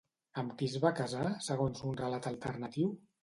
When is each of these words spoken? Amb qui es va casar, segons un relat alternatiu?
Amb 0.41 0.53
qui 0.61 0.69
es 0.71 0.77
va 0.85 0.91
casar, 0.99 1.27
segons 1.49 1.83
un 1.91 1.99
relat 2.01 2.31
alternatiu? 2.31 2.91